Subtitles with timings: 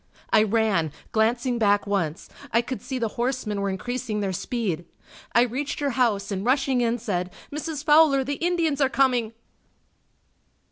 [0.33, 4.85] I ran, glancing back once, I could see the horsemen were increasing their speed.
[5.35, 7.83] I reached her house and rushing in said, "Mrs.
[7.85, 9.33] Fowler, the Indians are coming!"